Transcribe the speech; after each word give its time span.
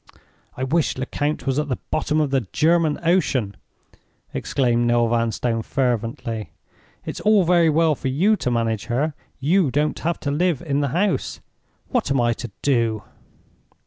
"I 0.57 0.63
wish 0.63 0.97
Lecount 0.97 1.45
was 1.45 1.59
at 1.59 1.67
the 1.67 1.77
bottom 1.91 2.19
of 2.19 2.31
the 2.31 2.47
German 2.51 2.99
Ocean!" 3.03 3.55
exclaimed 4.33 4.87
Noel 4.87 5.09
Vanstone, 5.09 5.61
fervently. 5.61 6.53
"It's 7.05 7.19
all 7.19 7.43
very 7.43 7.69
well 7.69 7.93
for 7.93 8.07
you 8.07 8.35
to 8.37 8.49
manage 8.49 8.85
her—you 8.85 9.69
don't 9.69 10.25
live 10.25 10.63
in 10.63 10.79
the 10.79 10.87
house. 10.87 11.39
What 11.89 12.09
am 12.09 12.19
I 12.19 12.33
to 12.33 12.49
do?" 12.63 13.03